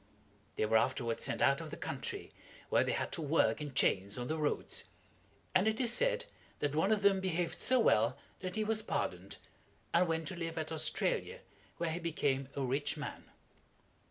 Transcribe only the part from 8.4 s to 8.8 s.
he